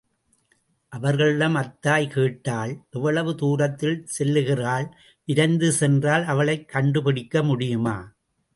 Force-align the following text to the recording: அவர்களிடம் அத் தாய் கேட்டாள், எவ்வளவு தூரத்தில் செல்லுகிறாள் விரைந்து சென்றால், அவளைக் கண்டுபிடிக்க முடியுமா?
அவர்களிடம் 0.89 1.55
அத் 1.55 1.81
தாய் 1.81 2.07
கேட்டாள், 2.07 2.83
எவ்வளவு 2.91 3.35
தூரத்தில் 3.35 4.07
செல்லுகிறாள் 4.19 4.89
விரைந்து 5.25 5.71
சென்றால், 5.71 6.23
அவளைக் 6.23 6.69
கண்டுபிடிக்க 6.69 7.43
முடியுமா? 7.43 8.13